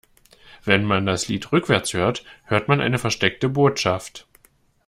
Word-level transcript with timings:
Wenn 0.65 0.83
man 0.83 1.05
das 1.05 1.27
Lied 1.27 1.51
rückwärts 1.51 1.93
hört, 1.93 2.23
hört 2.45 2.67
man 2.67 2.81
eine 2.81 2.97
versteckte 2.97 3.49
Botschaft. 3.49 4.25